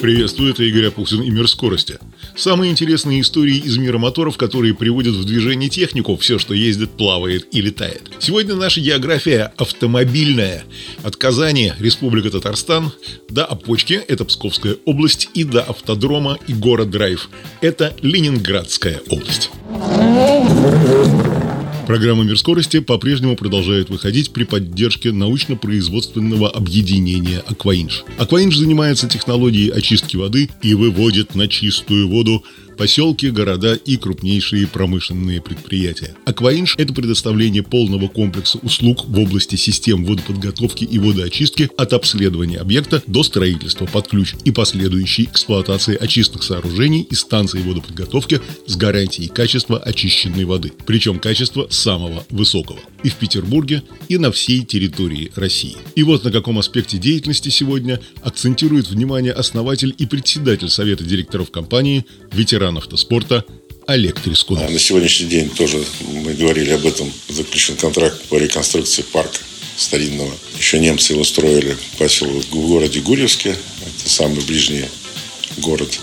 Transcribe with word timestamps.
Приветствую, 0.00 0.52
это 0.52 0.62
Игорь 0.62 0.86
Апухтин 0.86 1.22
и 1.22 1.30
Мир 1.30 1.48
скорости. 1.48 1.98
Самые 2.36 2.70
интересные 2.70 3.20
истории 3.20 3.56
из 3.56 3.78
мира 3.78 3.98
моторов, 3.98 4.36
которые 4.36 4.72
приводят 4.72 5.14
в 5.14 5.24
движение 5.24 5.68
технику, 5.68 6.16
все, 6.16 6.38
что 6.38 6.54
ездит, 6.54 6.90
плавает 6.90 7.48
и 7.52 7.60
летает. 7.60 8.02
Сегодня 8.20 8.54
наша 8.54 8.80
география 8.80 9.52
автомобильная. 9.56 10.64
От 11.02 11.16
Казани, 11.16 11.72
Республика 11.80 12.30
Татарстан, 12.30 12.92
до 13.28 13.44
Опочки, 13.44 13.94
это 13.94 14.24
Псковская 14.24 14.76
область, 14.84 15.30
и 15.34 15.42
до 15.42 15.62
автодрома 15.62 16.38
и 16.46 16.54
город 16.54 16.90
Драйв, 16.90 17.28
это 17.60 17.96
Ленинградская 18.00 19.00
область. 19.10 19.50
Программа 21.88 22.22
«Мир 22.22 22.38
скорости» 22.38 22.80
по-прежнему 22.80 23.34
продолжает 23.34 23.88
выходить 23.88 24.30
при 24.30 24.44
поддержке 24.44 25.10
научно-производственного 25.10 26.50
объединения 26.50 27.42
«Акваинж». 27.46 28.04
«Акваинж» 28.18 28.54
занимается 28.54 29.08
технологией 29.08 29.70
очистки 29.70 30.18
воды 30.18 30.50
и 30.60 30.74
выводит 30.74 31.34
на 31.34 31.48
чистую 31.48 32.06
воду 32.08 32.44
поселки, 32.78 33.30
города 33.30 33.74
и 33.74 33.96
крупнейшие 33.96 34.66
промышленные 34.66 35.42
предприятия. 35.42 36.14
Акваинж– 36.24 36.76
это 36.78 36.94
предоставление 36.94 37.62
полного 37.62 38.08
комплекса 38.08 38.58
услуг 38.62 39.04
в 39.04 39.18
области 39.18 39.56
систем 39.56 40.04
водоподготовки 40.04 40.84
и 40.84 40.98
водоочистки 40.98 41.68
от 41.76 41.92
обследования 41.92 42.58
объекта 42.58 43.02
до 43.06 43.22
строительства 43.24 43.86
под 43.86 44.08
ключ 44.08 44.34
и 44.44 44.52
последующей 44.52 45.24
эксплуатации 45.24 45.96
очистных 45.96 46.44
сооружений 46.44 47.02
и 47.02 47.14
станций 47.14 47.62
водоподготовки 47.62 48.40
с 48.66 48.76
гарантией 48.76 49.28
качества 49.28 49.78
очищенной 49.78 50.44
воды. 50.44 50.72
Причем 50.86 51.18
качество 51.18 51.66
самого 51.70 52.24
высокого. 52.30 52.78
И 53.02 53.08
в 53.08 53.16
Петербурге, 53.16 53.82
и 54.08 54.18
на 54.18 54.30
всей 54.30 54.64
территории 54.64 55.32
России. 55.34 55.76
И 55.96 56.04
вот 56.04 56.24
на 56.24 56.30
каком 56.30 56.58
аспекте 56.58 56.98
деятельности 56.98 57.48
сегодня 57.48 58.00
акцентирует 58.22 58.88
внимание 58.88 59.32
основатель 59.32 59.94
и 59.98 60.06
председатель 60.06 60.68
Совета 60.68 61.02
директоров 61.02 61.50
компании, 61.50 62.04
ветеран 62.32 62.67
ветеран 62.68 62.78
автоспорта 62.78 63.44
Олег 63.86 64.20
Трескунов. 64.20 64.64
А 64.66 64.70
на 64.70 64.78
сегодняшний 64.78 65.26
день 65.26 65.48
тоже 65.50 65.82
мы 66.00 66.34
говорили 66.34 66.70
об 66.70 66.84
этом. 66.84 67.10
Заключен 67.28 67.76
контракт 67.76 68.22
по 68.28 68.36
реконструкции 68.36 69.02
парка 69.02 69.38
старинного. 69.76 70.32
Еще 70.58 70.78
немцы 70.78 71.14
его 71.14 71.24
строили 71.24 71.76
поселок 71.98 72.44
в 72.44 72.66
городе 72.68 73.00
Гурьевске. 73.00 73.50
Это 73.50 74.08
самый 74.08 74.44
ближний 74.44 74.84
город 75.58 75.98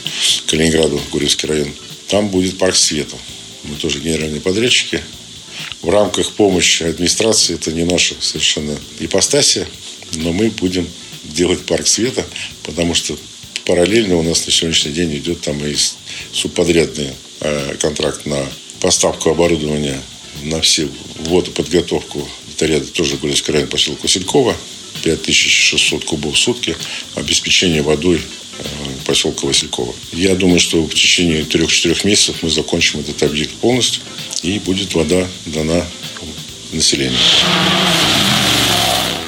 Калининграду, 0.47 0.99
Гурьевский 1.11 1.47
район. 1.47 1.69
Там 2.07 2.29
будет 2.29 2.57
парк 2.57 2.75
света. 2.75 3.15
Мы 3.63 3.75
тоже 3.75 3.99
генеральные 3.99 4.41
подрядчики. 4.41 5.01
В 5.81 5.89
рамках 5.89 6.31
помощи 6.31 6.83
администрации 6.83 7.55
это 7.55 7.71
не 7.71 7.83
наша 7.83 8.15
совершенно 8.19 8.75
ипостасия, 8.99 9.67
но 10.13 10.33
мы 10.33 10.49
будем 10.49 10.87
делать 11.23 11.61
парк 11.65 11.87
света, 11.87 12.25
потому 12.63 12.93
что 12.95 13.17
параллельно 13.65 14.17
у 14.17 14.23
нас 14.23 14.45
на 14.45 14.51
сегодняшний 14.51 14.91
день 14.91 15.15
идет 15.17 15.41
там 15.41 15.63
и 15.65 15.75
субподрядный 16.31 17.11
э, 17.41 17.75
контракт 17.79 18.25
на 18.25 18.47
поставку 18.79 19.31
оборудования 19.31 19.99
на 20.43 20.61
все 20.61 20.87
водоподготовку. 21.19 22.27
Это 22.53 22.65
ряд 22.67 22.91
тоже 22.93 23.17
Гурьевский 23.17 23.53
район, 23.53 23.67
поселок 23.67 24.01
Василькова. 24.03 24.55
5600 25.03 26.05
кубов 26.05 26.35
в 26.35 26.37
сутки. 26.37 26.75
Обеспечение 27.15 27.81
водой 27.81 28.21
э, 28.59 28.63
поселка 29.05 29.45
Василькова. 29.45 29.93
Я 30.13 30.35
думаю, 30.35 30.59
что 30.59 30.81
в 30.83 30.93
течение 30.93 31.41
3-4 31.43 32.07
месяцев 32.07 32.37
мы 32.41 32.49
закончим 32.49 33.01
этот 33.01 33.21
объект 33.23 33.51
полностью 33.55 34.01
и 34.41 34.59
будет 34.59 34.93
вода 34.93 35.27
дана 35.45 35.85
населению. 36.71 37.19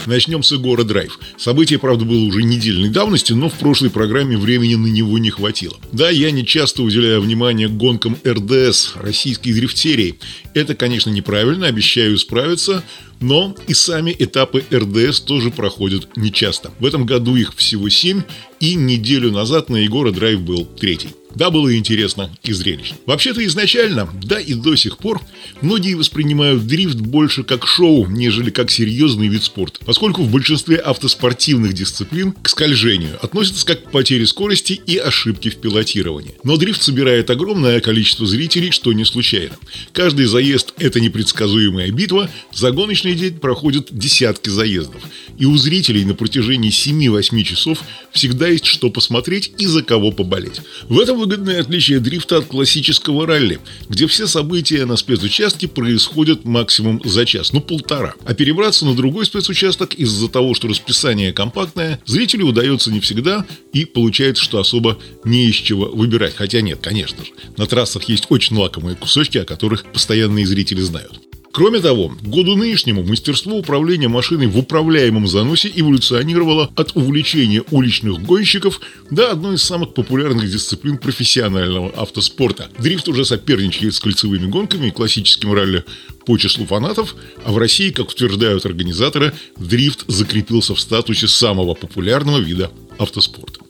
Начнем 0.07 0.41
с 0.41 0.53
Егора 0.53 0.85
Драйв. 0.85 1.19
Событие, 1.37 1.79
правда, 1.79 2.05
было 2.05 2.23
уже 2.23 2.41
недельной 2.41 2.87
давности, 2.87 3.33
но 3.33 3.49
в 3.49 3.55
прошлой 3.55 3.89
программе 3.89 4.37
времени 4.37 4.75
на 4.75 4.87
него 4.87 5.17
не 5.17 5.29
хватило. 5.29 5.77
Да, 5.91 6.09
я 6.09 6.31
не 6.31 6.45
часто 6.45 6.81
уделяю 6.81 7.19
внимание 7.21 7.67
гонкам 7.67 8.17
РДС, 8.25 8.93
российской 8.95 9.51
дрифтерии. 9.51 10.17
Это, 10.53 10.75
конечно, 10.75 11.09
неправильно, 11.09 11.67
обещаю 11.67 12.15
исправиться, 12.15 12.85
но 13.19 13.55
и 13.67 13.73
сами 13.73 14.15
этапы 14.17 14.63
РДС 14.71 15.21
тоже 15.21 15.51
проходят 15.51 16.15
нечасто. 16.17 16.71
В 16.79 16.85
этом 16.85 17.05
году 17.05 17.35
их 17.35 17.55
всего 17.55 17.89
семь, 17.89 18.23
и 18.59 18.75
неделю 18.75 19.31
назад 19.31 19.69
на 19.69 19.77
Егора 19.77 20.11
Драйв 20.11 20.41
был 20.41 20.65
третий. 20.65 21.09
Да, 21.37 21.51
было 21.51 21.75
интересно 21.77 22.31
и 22.41 22.51
зрелищно. 22.51 22.97
Вообще-то 23.05 23.45
изначально, 23.45 24.09
да 24.23 24.39
и 24.39 24.55
до 24.55 24.75
сих 24.75 24.97
пор, 24.97 25.21
многие 25.61 25.93
воспринимают 25.93 26.65
дрифт 26.65 26.95
больше 26.95 27.43
как 27.43 27.67
шоу, 27.67 28.07
нежели 28.07 28.49
как 28.49 28.71
серьезный 28.71 29.27
вид 29.27 29.43
спорта, 29.43 29.79
поскольку 29.85 30.23
в 30.23 30.31
большинстве 30.31 30.77
автоспортивных 30.77 31.73
дисциплин 31.73 32.31
к 32.31 32.49
скольжению 32.49 33.19
относятся 33.21 33.67
как 33.67 33.83
к 33.83 33.91
потере 33.91 34.25
скорости 34.25 34.81
и 34.83 34.97
ошибки 34.97 35.49
в 35.49 35.57
пилотировании. 35.57 36.33
Но 36.43 36.57
дрифт 36.57 36.81
собирает 36.81 37.29
огромное 37.29 37.81
количество 37.81 38.25
зрителей, 38.25 38.71
что 38.71 38.91
не 38.91 39.05
случайно. 39.05 39.57
Каждый 39.93 40.25
заезд– 40.25 40.73
это 40.79 40.99
непредсказуемая 40.99 41.91
битва, 41.91 42.31
за 42.51 42.71
гоночный 42.71 43.06
день 43.15 43.39
проходят 43.39 43.87
десятки 43.91 44.49
заездов. 44.49 45.01
И 45.37 45.45
у 45.45 45.55
зрителей 45.57 46.05
на 46.05 46.13
протяжении 46.13 46.71
7-8 46.71 47.43
часов 47.43 47.79
всегда 48.11 48.47
есть 48.47 48.65
что 48.65 48.89
посмотреть 48.89 49.51
и 49.57 49.65
за 49.65 49.83
кого 49.83 50.11
поболеть. 50.11 50.61
В 50.89 50.99
этом 50.99 51.17
выгодное 51.19 51.61
отличие 51.61 51.99
дрифта 51.99 52.37
от 52.37 52.45
классического 52.45 53.27
ралли, 53.27 53.59
где 53.89 54.07
все 54.07 54.27
события 54.27 54.85
на 54.85 54.97
спецучастке 54.97 55.67
происходят 55.67 56.45
максимум 56.45 57.01
за 57.03 57.25
час, 57.25 57.53
ну 57.53 57.61
полтора. 57.61 58.15
А 58.25 58.33
перебраться 58.33 58.85
на 58.85 58.95
другой 58.95 59.25
спецучасток 59.25 59.93
из-за 59.93 60.27
того, 60.27 60.53
что 60.53 60.67
расписание 60.67 61.33
компактное, 61.33 61.99
зрителю 62.05 62.47
удается 62.47 62.91
не 62.91 62.99
всегда 62.99 63.45
и 63.73 63.85
получается, 63.85 64.43
что 64.43 64.59
особо 64.59 64.97
не 65.23 65.47
из 65.49 65.55
чего 65.55 65.85
выбирать. 65.85 66.35
Хотя 66.35 66.61
нет, 66.61 66.79
конечно 66.81 67.23
же, 67.23 67.31
на 67.57 67.67
трассах 67.67 68.03
есть 68.05 68.25
очень 68.29 68.57
лакомые 68.57 68.95
кусочки, 68.95 69.37
о 69.37 69.45
которых 69.45 69.85
постоянные 69.91 70.45
зрители 70.45 70.81
знают. 70.81 71.26
Кроме 71.51 71.79
того, 71.79 72.09
к 72.09 72.21
году 72.21 72.55
нынешнему 72.55 73.03
мастерство 73.03 73.57
управления 73.57 74.07
машиной 74.07 74.47
в 74.47 74.57
управляемом 74.57 75.27
заносе 75.27 75.71
эволюционировало 75.73 76.71
от 76.75 76.95
увлечения 76.95 77.63
уличных 77.71 78.21
гонщиков 78.21 78.79
до 79.09 79.31
одной 79.31 79.55
из 79.55 79.63
самых 79.63 79.93
популярных 79.93 80.49
дисциплин 80.49 80.97
профессионального 80.97 81.89
автоспорта. 81.89 82.69
Дрифт 82.79 83.07
уже 83.07 83.25
соперничает 83.25 83.95
с 83.95 83.99
кольцевыми 83.99 84.47
гонками 84.47 84.87
и 84.87 84.91
классическим 84.91 85.53
ралли 85.53 85.83
по 86.25 86.37
числу 86.37 86.65
фанатов, 86.65 87.15
а 87.45 87.51
в 87.51 87.57
России, 87.57 87.89
как 87.89 88.09
утверждают 88.09 88.65
организаторы, 88.65 89.33
дрифт 89.57 90.03
закрепился 90.07 90.75
в 90.75 90.79
статусе 90.79 91.27
самого 91.27 91.73
популярного 91.73 92.39
вида 92.39 92.71
автоспорта. 92.97 93.61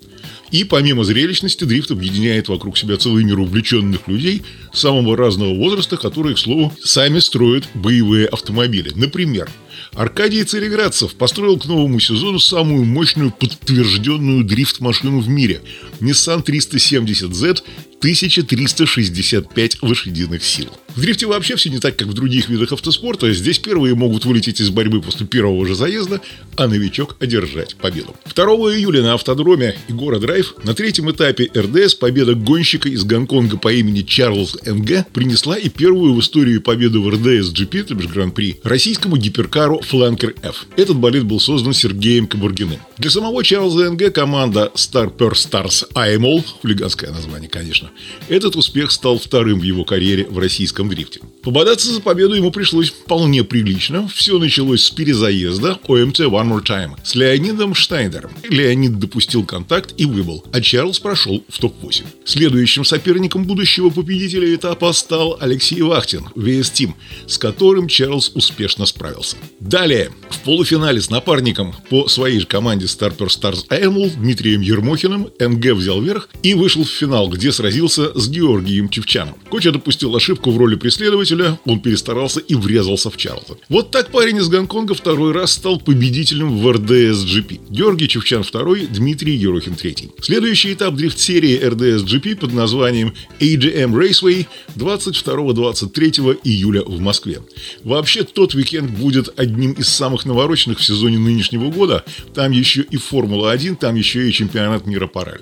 И 0.52 0.64
помимо 0.64 1.04
зрелищности, 1.04 1.66
дрифт 1.66 1.92
объединяет 1.92 2.48
вокруг 2.48 2.78
себя 2.78 2.98
целый 2.98 3.24
мир 3.24 3.40
увлеченных 3.40 4.08
людей 4.08 4.44
самого 4.78 5.18
разного 5.18 5.54
возраста, 5.54 5.98
которые, 5.98 6.36
к 6.36 6.40
слову, 6.40 6.74
сами 6.84 7.20
строят 7.20 7.66
боевые 7.74 8.28
автомобили. 8.28 8.92
Например, 8.96 9.50
Аркадий 9.94 10.44
Цареградцев 10.44 11.16
построил 11.16 11.58
к 11.58 11.66
новому 11.66 12.00
сезону 12.00 12.40
самую 12.40 12.86
мощную 12.86 13.32
подтвержденную 13.32 14.44
дрифт-машину 14.44 15.20
в 15.20 15.30
мире– 15.30 15.62
Nissan 16.00 16.44
370Z 16.44 17.64
1365 18.00 19.82
лошадиных 19.82 20.44
сил. 20.44 20.70
В 20.96 21.02
дрифте 21.02 21.26
вообще 21.26 21.56
все 21.56 21.70
не 21.70 21.80
так, 21.80 21.96
как 21.96 22.08
в 22.08 22.14
других 22.14 22.48
видах 22.48 22.72
автоспорта. 22.72 23.32
Здесь 23.34 23.58
первые 23.58 23.96
могут 23.96 24.26
вылететь 24.26 24.62
из 24.62 24.70
борьбы 24.70 25.02
после 25.02 25.26
первого 25.26 25.66
же 25.66 25.74
заезда, 25.74 26.22
а 26.56 26.68
новичок 26.68 27.16
одержать 27.20 27.76
победу. 27.76 28.16
2 28.36 28.46
июля 28.76 29.02
на 29.02 29.14
автодроме 29.16 29.76
Егора 29.88 30.20
Драйв 30.20 30.54
на 30.64 30.76
третьем 30.76 31.10
этапе 31.10 31.50
РДС 31.56 31.96
победа 31.96 32.36
гонщика 32.36 32.88
из 32.88 33.04
Гонконга 33.04 33.58
по 33.58 33.74
имени 33.74 34.02
Чарльз 34.02 34.58
НГ 34.68 35.08
принесла 35.14 35.58
и 35.58 35.70
первую 35.70 36.14
в 36.14 36.20
истории 36.20 36.58
победу 36.58 37.02
в 37.02 37.10
РДС 37.10 37.52
GP, 37.54 37.84
то 37.84 37.96
бишь 37.96 38.08
Гран-при, 38.08 38.60
российскому 38.64 39.18
гиперкару 39.18 39.80
Flanker 39.80 40.36
F. 40.44 40.66
Этот 40.76 40.98
болид 40.98 41.24
был 41.24 41.40
создан 41.40 41.74
Сергеем 41.74 42.28
Кабургиным. 42.28 42.80
Для 42.98 43.10
самого 43.10 43.44
Чарльза 43.44 43.90
НГ 43.92 44.14
команда 44.14 44.72
Star 44.76 45.16
Per 45.16 45.34
Stars 45.34 45.86
IMOL, 45.94 46.44
хулиганское 46.62 47.12
название, 47.12 47.50
конечно. 47.50 47.90
Этот 48.28 48.56
успех 48.56 48.92
стал 48.92 49.20
вторым 49.20 49.60
в 49.60 49.64
его 49.64 49.86
карьере 49.86 50.26
в 50.30 50.38
российском 50.40 50.90
дрифте. 50.90 51.22
Пободаться 51.44 51.92
за 51.92 52.02
победу 52.02 52.34
ему 52.34 52.52
пришлось 52.52 52.90
вполне 52.90 53.44
прилично. 53.44 54.08
Все 54.08 54.38
началось 54.38 54.84
с 54.84 54.90
перезаезда 54.90 55.80
ОМТ 55.88 56.20
One 56.20 56.50
More 56.50 56.64
Time 56.64 56.98
с 57.04 57.16
Леонидом 57.16 57.74
Штайнером. 57.74 58.32
Леонид 58.50 59.00
допустил 59.00 59.46
контакт 59.46 59.94
и 59.98 60.06
выбыл, 60.06 60.44
а 60.52 60.62
Чарльз 60.62 61.00
прошел 61.00 61.44
в 61.48 61.60
топ-8. 61.60 62.04
Следующим 62.26 62.84
соперником 62.84 63.46
будущего 63.46 63.90
победителя 63.90 64.47
этапа 64.56 64.94
стал 64.94 65.38
Алексей 65.40 65.82
Вахтин, 65.82 66.28
Team, 66.36 66.94
с 67.28 67.38
которым 67.38 67.88
Чарльз 67.88 68.32
успешно 68.34 68.86
справился. 68.86 69.38
Далее, 69.60 70.12
в 70.30 70.40
полуфинале 70.42 71.02
с 71.02 71.10
напарником 71.10 71.76
по 71.90 72.08
своей 72.08 72.40
же 72.40 72.46
команде 72.46 72.86
Starper 72.86 73.28
Stars 73.28 73.68
Animal 73.70 74.12
Дмитрием 74.16 74.62
Ермохиным 74.62 75.30
НГ 75.40 75.74
взял 75.74 76.02
верх 76.02 76.30
и 76.44 76.54
вышел 76.54 76.84
в 76.84 76.90
финал, 76.90 77.30
где 77.30 77.52
сразился 77.52 78.18
с 78.18 78.30
Георгием 78.30 78.90
Чевчаном. 78.90 79.36
Коча 79.50 79.72
допустил 79.72 80.16
ошибку 80.16 80.52
в 80.52 80.58
роли 80.58 80.76
преследователя, 80.76 81.60
он 81.66 81.80
перестарался 81.80 82.40
и 82.40 82.56
врезался 82.56 83.10
в 83.10 83.18
Чарльза. 83.18 83.58
Вот 83.70 83.92
так 83.92 84.12
парень 84.12 84.38
из 84.38 84.48
Гонконга 84.48 84.94
второй 84.94 85.32
раз 85.32 85.54
стал 85.54 85.80
победителем 85.80 86.58
в 86.58 86.70
РДС-GP. 86.70 87.62
Георгий 87.70 88.08
Чевчан 88.08 88.44
второй, 88.44 88.88
Дмитрий 88.88 89.36
Ерохин 89.36 89.76
третий. 89.76 90.12
Следующий 90.22 90.74
этап 90.74 90.96
дрифт-серии 90.96 91.60
РДС-GP 91.60 92.36
под 92.38 92.54
названием 92.54 93.14
AGM 93.40 93.94
Raceway 93.94 94.37
22-23 94.76 96.40
июля 96.44 96.84
в 96.84 97.00
Москве. 97.00 97.42
Вообще, 97.84 98.24
тот 98.24 98.54
уикенд 98.54 98.92
будет 98.92 99.40
одним 99.40 99.72
из 99.74 99.90
самых 99.90 100.26
навороченных 100.26 100.80
в 100.80 100.84
сезоне 100.84 101.18
нынешнего 101.18 101.72
года. 101.72 102.04
Там 102.34 102.52
еще 102.52 102.82
и 102.82 102.98
Формула-1, 102.98 103.78
там 103.78 103.96
еще 103.96 104.28
и 104.28 104.32
чемпионат 104.32 104.86
мира 104.86 105.08
по 105.08 105.26
ралли. 105.26 105.42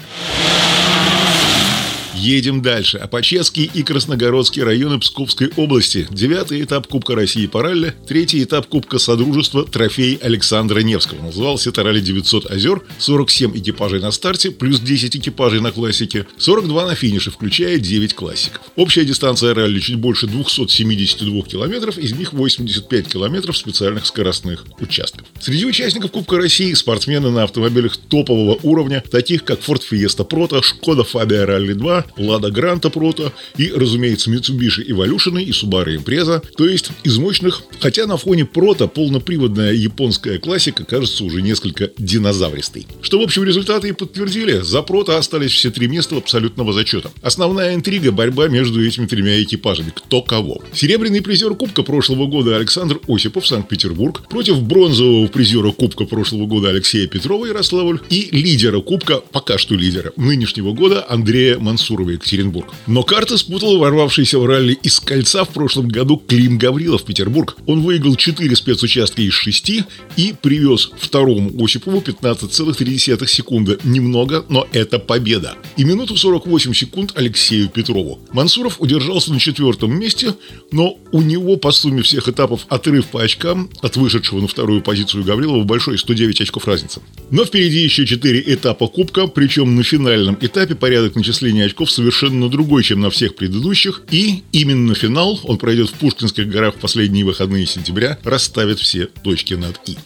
Едем 2.16 2.62
дальше. 2.62 2.98
Апачевский 2.98 3.70
и 3.74 3.84
Красногородский 3.84 4.64
районы 4.64 5.00
Псковской 5.00 5.52
области. 5.58 6.08
Девятый 6.10 6.64
этап 6.64 6.88
Кубка 6.88 7.14
России 7.14 7.46
по 7.46 7.62
ралли. 7.62 7.94
Третий 8.08 8.42
этап 8.44 8.68
Кубка 8.68 9.00
Содружества 9.00 9.66
трофей 9.66 10.16
Александра 10.22 10.80
Невского. 10.80 11.22
Назывался 11.22 11.70
это 11.70 11.84
ралли 11.84 12.00
900 12.00 12.50
озер. 12.50 12.82
47 13.00 13.58
экипажей 13.58 14.00
на 14.00 14.12
старте, 14.12 14.52
плюс 14.52 14.80
10 14.80 15.18
экипажей 15.18 15.60
на 15.60 15.72
классике. 15.72 16.26
42 16.38 16.86
на 16.86 16.96
финише, 16.96 17.32
включая 17.32 17.80
9 17.80 18.14
классиков. 18.14 18.62
Общая 18.76 19.04
дистанция 19.04 19.54
ралли 19.54 19.80
чуть 19.80 19.98
больше 19.98 20.28
272 20.28 21.42
километров, 21.44 21.98
из 21.98 22.14
них 22.14 22.32
85 22.34 23.08
километров 23.10 23.58
специальных 23.58 24.06
скоростных 24.06 24.66
участков. 24.80 25.28
Среди 25.40 25.66
участников 25.66 26.12
Кубка 26.12 26.38
России 26.38 26.74
спортсмены 26.74 27.30
на 27.30 27.44
автомобилях 27.44 27.98
топового 27.98 28.58
уровня, 28.64 29.04
таких 29.12 29.44
как 29.44 29.60
Ford 29.60 29.82
Fiesta 29.92 30.28
Proto, 30.28 30.62
Skoda 30.62 31.06
Fabia 31.06 31.46
Rally 31.46 31.74
2, 31.74 32.05
Лада 32.18 32.52
Гранта 32.52 32.90
Прото 32.90 33.34
и, 33.58 33.72
разумеется, 33.72 34.30
Mitsubishi 34.32 34.88
Evolution 34.88 35.42
и 35.42 35.52
Subaru 35.52 35.96
Impreza. 35.96 36.42
То 36.58 36.68
есть 36.68 36.92
из 37.04 37.18
мощных, 37.18 37.64
хотя 37.80 38.06
на 38.06 38.18
фоне 38.18 38.46
Прото 38.46 38.88
полноприводная 38.88 39.74
японская 39.74 40.40
классика 40.40 40.84
кажется 40.86 41.24
уже 41.24 41.42
несколько 41.42 41.92
динозавристой. 41.98 42.88
Что, 43.02 43.20
в 43.20 43.24
общем, 43.24 43.44
результаты 43.44 43.90
и 43.90 43.92
подтвердили. 43.92 44.60
За 44.62 44.82
Прото 44.82 45.18
остались 45.18 45.52
все 45.52 45.72
три 45.72 45.88
места 45.88 46.18
абсолютного 46.18 46.74
зачета. 46.74 47.12
Основная 47.22 47.76
интрига– 47.76 48.12
борьба 48.14 48.48
между 48.48 48.86
этими 48.86 49.06
тремя 49.06 49.42
экипажами. 49.42 49.92
Кто 49.96 50.22
кого. 50.22 50.62
Серебряный 50.74 51.22
призер 51.22 51.56
Кубка 51.56 51.84
прошлого 51.84 52.28
года 52.28 52.56
Александр 52.56 53.00
Осипов, 53.08 53.48
Санкт-Петербург, 53.48 54.28
против 54.30 54.62
бронзового 54.62 55.28
призера 55.28 55.72
Кубка 55.72 56.06
прошлого 56.06 56.46
года 56.46 56.70
Алексея 56.70 57.08
Петрова, 57.08 57.46
Ярославль, 57.46 58.00
и 58.10 58.30
лидера 58.32 58.82
Кубка, 58.82 59.22
пока 59.32 59.58
что 59.58 59.76
лидера, 59.76 60.12
нынешнего 60.18 60.74
года 60.74 61.06
Андрея 61.08 61.58
Мансурова 61.58 61.95
Сурова, 61.96 62.10
Екатеринбург. 62.10 62.74
Но 62.88 63.04
карта 63.04 63.38
спутала 63.38 63.78
ворвавшийся 63.78 64.40
в 64.40 64.46
ралли 64.46 64.78
из 64.84 65.00
кольца 65.00 65.46
в 65.46 65.50
прошлом 65.50 65.88
году 65.88 66.18
Клим 66.18 66.58
Гаврилов 66.58 67.04
Петербург. 67.04 67.56
Он 67.66 67.82
выиграл 67.82 68.16
4 68.16 68.56
спецучастка 68.56 69.22
из 69.22 69.34
6 69.34 69.84
и 70.18 70.36
привез 70.42 70.92
второму 70.98 71.52
Осипову 71.64 72.00
15,3 72.00 73.28
секунды. 73.28 73.78
Немного, 73.84 74.46
но 74.50 74.68
это 74.74 75.00
победа. 75.00 75.56
И 75.78 75.84
минуту 75.84 76.18
48 76.18 76.74
секунд 76.74 77.14
Алексею 77.16 77.70
Петрову. 77.70 78.20
Мансуров 78.32 78.82
удержался 78.82 79.32
на 79.32 79.40
четвертом 79.40 79.98
месте, 79.98 80.34
но 80.72 80.98
у 81.12 81.22
него 81.22 81.56
по 81.56 81.72
сумме 81.72 82.02
всех 82.02 82.28
этапов 82.28 82.66
отрыв 82.68 83.06
по 83.08 83.24
очкам 83.24 83.70
от 83.82 83.96
вышедшего 83.96 84.42
на 84.42 84.48
вторую 84.48 84.82
позицию 84.82 85.24
Гаврилова 85.24 85.64
большой 85.64 85.98
109 85.98 86.42
очков 86.42 86.68
разницы. 86.68 87.02
Но 87.32 87.46
впереди 87.46 87.80
еще 87.80 88.06
4 88.06 88.44
этапа 88.48 88.88
Кубка, 88.88 89.28
причем 89.28 89.76
на 89.76 89.84
финальном 89.84 90.38
этапе 90.42 90.76
порядок 90.76 91.16
начисления 91.16 91.66
очков 91.66 91.85
совершенно 91.90 92.50
другой, 92.50 92.84
чем 92.84 93.02
на 93.02 93.10
всех 93.10 93.36
предыдущих, 93.36 94.02
и 94.12 94.44
именно 94.52 94.96
финал, 94.96 95.40
он 95.44 95.58
пройдет 95.58 95.90
в 95.90 95.94
Пушкинских 95.94 96.48
горах 96.50 96.76
в 96.76 96.80
последние 96.80 97.26
выходные 97.26 97.66
сентября, 97.66 98.18
расставит 98.24 98.80
все 98.80 99.08
точки 99.24 99.54
над 99.54 99.80
«и». 99.88 99.98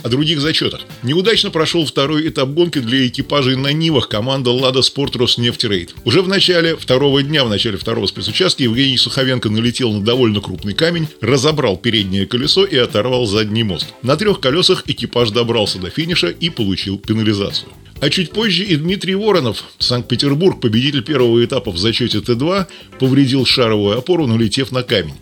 о 0.04 0.10
других 0.10 0.40
зачетах. 0.40 0.82
Неудачно 1.04 1.52
прошел 1.52 1.86
второй 1.86 2.28
этап 2.28 2.50
гонки 2.50 2.80
для 2.80 3.08
экипажей 3.08 3.56
на 3.56 3.72
Нивах 3.74 4.10
команда 4.10 4.52
«Лада 4.52 4.82
Спорт 4.82 5.16
Роснефть 5.16 5.64
Рейд». 5.64 5.96
Уже 6.06 6.22
в 6.22 6.28
начале 6.28 6.76
второго 6.76 7.24
дня, 7.24 7.44
в 7.46 7.50
начале 7.50 7.78
второго 7.78 8.08
спецучастка, 8.08 8.64
Евгений 8.64 8.98
Суховенко 8.98 9.50
налетел 9.50 9.92
на 9.92 10.02
довольно 10.02 10.42
крупный 10.42 10.74
камень, 10.74 11.08
разобрал 11.22 11.78
переднее 11.78 12.26
колесо 12.26 12.66
и 12.66 12.78
оторвал 12.78 13.26
задний 13.26 13.64
мост. 13.64 13.88
На 14.02 14.16
трех 14.16 14.40
колесах 14.40 14.84
экипаж 14.88 15.32
добрался 15.32 15.80
до 15.80 15.90
финиша 15.90 16.28
и 16.28 16.50
получил 16.50 16.98
пенализацию. 16.98 17.70
А 18.02 18.10
чуть 18.10 18.32
позже 18.32 18.64
и 18.64 18.76
Дмитрий 18.78 19.14
Воронов, 19.14 19.64
Санкт-Петербург, 19.78 20.60
победитель 20.60 21.04
первого 21.04 21.46
этапа 21.46 21.70
в 21.70 21.78
зачете 21.78 22.18
Т2, 22.18 22.66
повредил 23.00 23.46
шаровую 23.46 23.96
опору, 23.96 24.26
налетев 24.26 24.72
на 24.72 24.82
камень. 24.82 25.14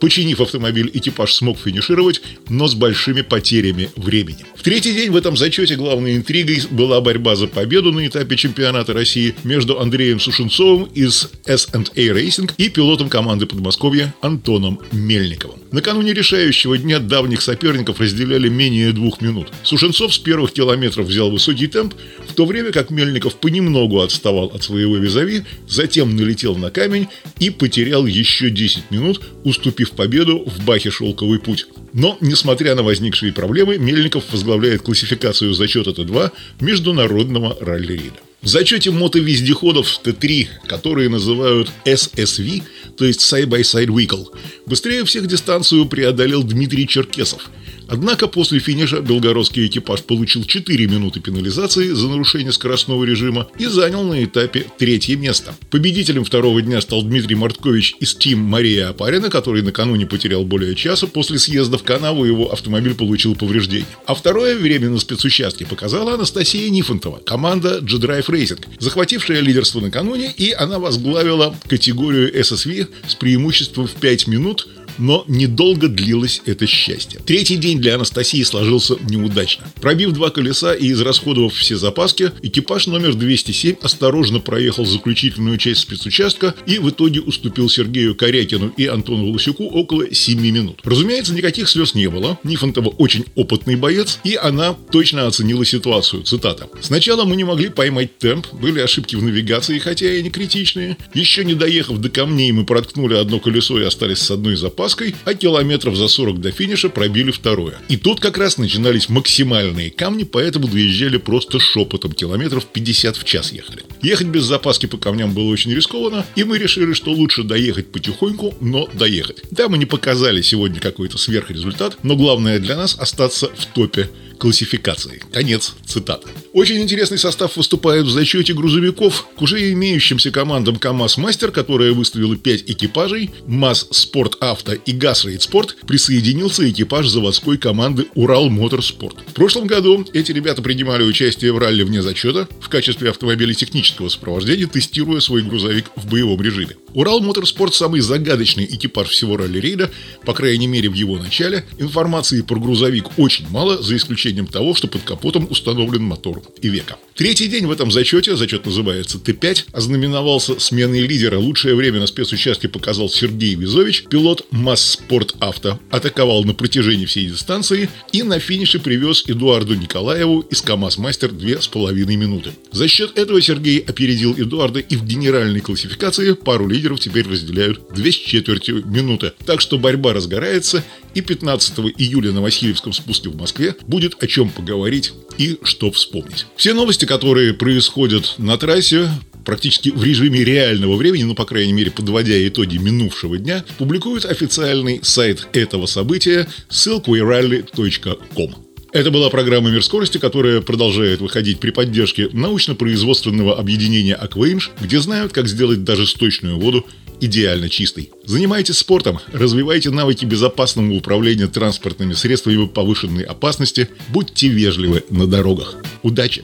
Починив 0.00 0.40
автомобиль, 0.40 0.90
экипаж 0.92 1.32
смог 1.32 1.58
финишировать, 1.58 2.20
но 2.48 2.68
с 2.68 2.74
большими 2.74 3.22
потерями 3.22 3.90
времени. 3.96 4.44
В 4.54 4.62
третий 4.62 4.92
день 4.92 5.10
в 5.10 5.16
этом 5.16 5.36
зачете 5.36 5.76
главной 5.76 6.16
интригой 6.16 6.62
была 6.70 7.00
борьба 7.00 7.36
за 7.36 7.46
победу 7.46 7.92
на 7.92 8.06
этапе 8.06 8.36
чемпионата 8.36 8.92
России 8.92 9.34
между 9.44 9.80
Андреем 9.80 10.20
Сушенцовым 10.20 10.84
из 10.94 11.30
S&A 11.44 12.08
Racing 12.08 12.50
и 12.56 12.68
пилотом 12.68 13.08
команды 13.08 13.46
Подмосковья 13.46 14.14
Антоном 14.20 14.80
Мельниковым. 14.92 15.60
Накануне 15.72 16.12
решающего 16.12 16.78
дня 16.78 16.98
давних 16.98 17.42
соперников 17.42 18.00
разделяли 18.00 18.48
менее 18.48 18.92
двух 18.92 19.20
минут. 19.20 19.48
Сушенцов 19.62 20.14
с 20.14 20.18
первых 20.18 20.52
километров 20.52 21.06
взял 21.06 21.30
высокий 21.30 21.66
темп, 21.66 21.94
в 22.28 22.34
то 22.34 22.46
время 22.46 22.72
как 22.72 22.90
Мельников 22.90 23.36
понемногу 23.36 24.00
отставал 24.00 24.46
от 24.46 24.62
своего 24.62 24.96
визави, 24.96 25.44
затем 25.68 26.14
налетел 26.16 26.56
на 26.56 26.70
камень 26.70 27.08
и 27.40 27.50
потерял 27.50 28.06
еще 28.06 28.50
10 28.50 28.90
минут, 28.90 29.20
уступив 29.44 29.92
победу 29.92 30.44
в 30.46 30.64
Бахе 30.64 30.90
«Шелковый 30.90 31.38
путь». 31.38 31.66
Но, 31.92 32.16
несмотря 32.20 32.74
на 32.74 32.82
возникшие 32.82 33.32
проблемы, 33.32 33.78
Мельников 33.78 34.24
возглавляет 34.30 34.82
классификацию 34.82 35.54
зачета 35.54 35.90
Т2 35.90 36.30
международного 36.60 37.56
ралли-рейда. 37.60 38.25
В 38.46 38.48
зачете 38.48 38.92
мотовездеходов 38.92 39.88
Т3, 40.04 40.46
которые 40.68 41.08
называют 41.08 41.68
SSV, 41.84 42.62
то 42.96 43.04
есть 43.04 43.20
Side-by-Side 43.20 43.88
Vehicle, 43.88 44.26
быстрее 44.66 45.04
всех 45.04 45.26
дистанцию 45.26 45.86
преодолел 45.86 46.44
Дмитрий 46.44 46.86
Черкесов– 46.86 47.50
Однако 47.88 48.26
после 48.26 48.58
финиша 48.58 49.00
белгородский 49.00 49.66
экипаж 49.66 50.02
получил 50.02 50.44
4 50.44 50.86
минуты 50.86 51.20
пенализации 51.20 51.90
за 51.90 52.08
нарушение 52.08 52.52
скоростного 52.52 53.04
режима 53.04 53.48
и 53.58 53.66
занял 53.66 54.02
на 54.02 54.24
этапе 54.24 54.66
третье 54.78 55.16
место. 55.16 55.54
Победителем 55.70 56.24
второго 56.24 56.60
дня 56.62 56.80
стал 56.80 57.02
Дмитрий 57.02 57.36
Марткович 57.36 57.96
из 58.00 58.14
Тим 58.14 58.40
Мария 58.40 58.88
Апарина, 58.88 59.30
который 59.30 59.62
накануне 59.62 60.06
потерял 60.06 60.44
более 60.44 60.74
часа. 60.74 61.06
После 61.06 61.38
съезда 61.38 61.78
в 61.78 61.82
канаву 61.82 62.24
его 62.24 62.52
автомобиль 62.52 62.94
получил 62.94 63.34
повреждения. 63.36 63.86
А 64.06 64.14
второе 64.14 64.56
время 64.56 64.90
на 64.90 64.98
спецучастке 64.98 65.66
показала 65.66 66.14
Анастасия 66.14 66.68
Нифонтова, 66.70 67.18
команда 67.18 67.80
G-Drive 67.80 68.26
Racing, 68.26 68.64
захватившая 68.78 69.40
лидерство 69.40 69.80
накануне, 69.80 70.32
и 70.36 70.52
она 70.52 70.78
возглавила 70.78 71.54
категорию 71.68 72.34
SSV 72.34 72.88
с 73.08 73.14
преимуществом 73.14 73.86
в 73.86 73.92
5 73.92 74.26
минут 74.26 74.68
но 74.98 75.24
недолго 75.28 75.88
длилось 75.88 76.42
это 76.46 76.66
счастье. 76.66 77.20
Третий 77.24 77.56
день 77.56 77.78
для 77.80 77.96
Анастасии 77.96 78.42
сложился 78.42 78.96
неудачно. 79.08 79.66
Пробив 79.80 80.12
два 80.12 80.30
колеса 80.30 80.74
и 80.74 80.90
израсходовав 80.92 81.54
все 81.54 81.76
запаски, 81.76 82.32
экипаж 82.42 82.86
номер 82.86 83.14
207 83.14 83.76
осторожно 83.82 84.40
проехал 84.40 84.84
заключительную 84.84 85.58
часть 85.58 85.80
спецучастка 85.80 86.54
и 86.66 86.78
в 86.78 86.90
итоге 86.90 87.20
уступил 87.20 87.68
Сергею 87.68 88.14
Корякину 88.14 88.72
и 88.76 88.86
Антону 88.86 89.26
Волосюку 89.28 89.64
около 89.64 90.12
7 90.12 90.40
минут. 90.40 90.80
Разумеется, 90.84 91.34
никаких 91.34 91.68
слез 91.68 91.94
не 91.94 92.08
было. 92.08 92.38
Нифонтова 92.42 92.88
очень 92.88 93.24
опытный 93.34 93.76
боец, 93.76 94.18
и 94.24 94.34
она 94.34 94.74
точно 94.90 95.26
оценила 95.26 95.64
ситуацию. 95.64 96.22
Цитата. 96.22 96.68
«Сначала 96.80 97.24
мы 97.24 97.36
не 97.36 97.44
могли 97.44 97.68
поймать 97.68 98.18
темп, 98.18 98.46
были 98.52 98.80
ошибки 98.80 99.16
в 99.16 99.22
навигации, 99.22 99.78
хотя 99.78 100.12
и 100.12 100.22
не 100.22 100.30
критичные. 100.30 100.96
Еще 101.14 101.44
не 101.44 101.54
доехав 101.54 101.98
до 101.98 102.08
камней, 102.08 102.52
мы 102.52 102.64
проткнули 102.64 103.14
одно 103.14 103.38
колесо 103.40 103.78
и 103.78 103.84
остались 103.84 104.18
с 104.18 104.30
одной 104.30 104.56
запаской 104.56 104.85
запаской, 104.86 105.14
а 105.24 105.34
километров 105.34 105.96
за 105.96 106.08
40 106.08 106.40
до 106.40 106.52
финиша 106.52 106.88
пробили 106.88 107.30
второе. 107.30 107.74
И 107.88 107.96
тут 107.96 108.20
как 108.20 108.38
раз 108.38 108.56
начинались 108.58 109.08
максимальные 109.08 109.90
камни, 109.90 110.22
поэтому 110.22 110.68
доезжали 110.68 111.16
просто 111.16 111.58
шепотом, 111.58 112.12
километров 112.12 112.66
50 112.66 113.16
в 113.16 113.24
час 113.24 113.52
ехали. 113.52 113.82
Ехать 114.02 114.28
без 114.28 114.44
запаски 114.44 114.86
по 114.86 114.96
камням 114.96 115.34
было 115.34 115.50
очень 115.50 115.74
рискованно, 115.74 116.24
и 116.36 116.44
мы 116.44 116.58
решили, 116.58 116.92
что 116.92 117.10
лучше 117.10 117.42
доехать 117.42 117.90
потихоньку, 117.90 118.54
но 118.60 118.88
доехать. 118.92 119.42
Да, 119.50 119.68
мы 119.68 119.78
не 119.78 119.86
показали 119.86 120.40
сегодня 120.42 120.80
какой-то 120.80 121.18
сверхрезультат, 121.18 121.98
но 122.04 122.14
главное 122.14 122.60
для 122.60 122.76
нас 122.76 122.96
остаться 122.98 123.50
в 123.56 123.66
топе 123.66 124.08
классификации. 124.38 125.22
Конец 125.32 125.74
цитаты. 125.84 126.28
Очень 126.52 126.80
интересный 126.80 127.18
состав 127.18 127.56
выступает 127.56 128.06
в 128.06 128.10
зачете 128.10 128.54
грузовиков 128.54 129.26
к 129.36 129.42
уже 129.42 129.72
имеющимся 129.72 130.30
командам 130.30 130.76
КАМАЗ 130.76 131.18
Мастер, 131.18 131.50
которая 131.50 131.92
выставила 131.92 132.36
5 132.36 132.64
экипажей, 132.66 133.30
МАЗ 133.46 133.88
Спорт 133.90 134.36
Авто 134.40 134.72
и 134.72 134.92
ГАЗ 134.92 135.24
Рейд 135.24 135.42
Спорт, 135.42 135.76
присоединился 135.86 136.68
экипаж 136.68 137.08
заводской 137.08 137.58
команды 137.58 138.06
Урал 138.14 138.48
Моторспорт. 138.48 139.16
В 139.26 139.32
прошлом 139.32 139.66
году 139.66 140.06
эти 140.12 140.32
ребята 140.32 140.62
принимали 140.62 141.02
участие 141.02 141.52
в 141.52 141.58
ралли 141.58 141.82
вне 141.82 142.02
зачета 142.02 142.48
в 142.60 142.68
качестве 142.68 143.10
автомобиля 143.10 143.54
технического 143.54 144.08
сопровождения, 144.08 144.66
тестируя 144.66 145.20
свой 145.20 145.42
грузовик 145.42 145.86
в 145.96 146.06
боевом 146.08 146.40
режиме. 146.40 146.76
Урал 146.96 147.20
Моторспорт 147.20 147.74
самый 147.74 148.00
загадочный 148.00 148.64
экипаж 148.64 149.10
всего 149.10 149.36
ралли-рейда, 149.36 149.90
по 150.24 150.32
крайней 150.32 150.66
мере 150.66 150.88
в 150.88 150.94
его 150.94 151.18
начале. 151.18 151.66
Информации 151.76 152.40
про 152.40 152.58
грузовик 152.58 153.18
очень 153.18 153.46
мало, 153.50 153.82
за 153.82 153.96
исключением 153.96 154.46
того, 154.46 154.74
что 154.74 154.88
под 154.88 155.02
капотом 155.02 155.46
установлен 155.50 156.02
мотор 156.04 156.40
и 156.62 156.70
века. 156.70 156.96
Третий 157.14 157.48
день 157.48 157.66
в 157.66 157.70
этом 157.70 157.90
зачете, 157.90 158.34
зачет 158.34 158.64
называется 158.64 159.18
Т5, 159.18 159.66
ознаменовался 159.72 160.58
сменой 160.58 161.00
лидера. 161.00 161.38
Лучшее 161.38 161.74
время 161.74 162.00
на 162.00 162.06
спецучастке 162.06 162.70
показал 162.70 163.10
Сергей 163.10 163.56
Визович, 163.56 164.04
пилот 164.08 164.46
МАЗ 164.50 164.92
Спорт 164.92 165.34
Авто. 165.38 165.78
Атаковал 165.90 166.44
на 166.44 166.54
протяжении 166.54 167.04
всей 167.04 167.26
дистанции 167.26 167.90
и 168.12 168.22
на 168.22 168.38
финише 168.38 168.78
привез 168.78 169.24
Эдуарду 169.26 169.74
Николаеву 169.74 170.40
из 170.40 170.62
КамАЗ 170.62 170.96
Мастер 170.96 171.30
две 171.30 171.60
с 171.60 171.68
половиной 171.68 172.16
минуты. 172.16 172.52
За 172.72 172.88
счет 172.88 173.18
этого 173.18 173.42
Сергей 173.42 173.80
опередил 173.80 174.32
Эдуарда 174.32 174.80
и 174.80 174.96
в 174.96 175.04
генеральной 175.04 175.60
классификации 175.60 176.32
пару 176.32 176.66
лидеров 176.66 176.85
теперь 176.94 177.28
разделяют 177.28 177.92
две 177.92 178.12
с 178.12 178.14
четвертью 178.14 178.86
минуты. 178.86 179.32
Так 179.44 179.60
что 179.60 179.78
борьба 179.78 180.12
разгорается 180.12 180.84
и 181.14 181.20
15 181.20 181.78
июля 181.98 182.30
на 182.32 182.42
Васильевском 182.42 182.92
спуске 182.92 183.28
в 183.28 183.36
Москве 183.36 183.74
будет 183.86 184.22
о 184.22 184.26
чем 184.28 184.50
поговорить 184.50 185.12
и 185.38 185.58
что 185.62 185.90
вспомнить. 185.90 186.46
Все 186.56 186.74
новости, 186.74 187.04
которые 187.04 187.54
происходят 187.54 188.34
на 188.38 188.56
трассе, 188.56 189.08
практически 189.44 189.88
в 189.88 190.02
режиме 190.02 190.44
реального 190.44 190.96
времени, 190.96 191.22
ну, 191.22 191.34
по 191.34 191.44
крайней 191.44 191.72
мере, 191.72 191.90
подводя 191.90 192.46
итоги 192.46 192.76
минувшего 192.76 193.38
дня, 193.38 193.64
публикует 193.78 194.24
официальный 194.24 195.00
сайт 195.02 195.48
этого 195.52 195.86
события 195.86 196.46
ссылку 196.68 197.16
irally.com. 197.16 198.65
Это 198.96 199.10
была 199.10 199.28
программа 199.28 199.68
«Мир 199.68 199.84
скорости», 199.84 200.16
которая 200.16 200.62
продолжает 200.62 201.20
выходить 201.20 201.60
при 201.60 201.68
поддержке 201.68 202.30
научно-производственного 202.32 203.58
объединения 203.58 204.14
«Аквейнж», 204.14 204.70
где 204.80 205.00
знают, 205.00 205.34
как 205.34 205.48
сделать 205.48 205.84
даже 205.84 206.06
сточную 206.06 206.58
воду 206.58 206.86
идеально 207.20 207.68
чистой. 207.68 208.08
Занимайтесь 208.24 208.78
спортом, 208.78 209.18
развивайте 209.34 209.90
навыки 209.90 210.24
безопасного 210.24 210.94
управления 210.94 211.46
транспортными 211.46 212.14
средствами 212.14 212.66
повышенной 212.66 213.24
опасности, 213.24 213.90
будьте 214.08 214.48
вежливы 214.48 215.04
на 215.10 215.26
дорогах. 215.26 215.76
Удачи! 216.02 216.42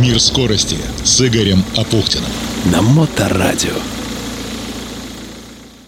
Мир 0.00 0.18
скорости 0.18 0.76
с 1.04 1.24
Игорем 1.24 1.62
Апухтиным. 1.76 2.26
На 2.72 2.82
Моторадио. 2.82 3.76